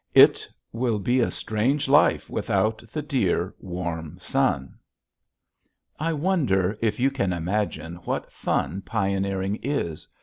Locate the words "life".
1.87-2.27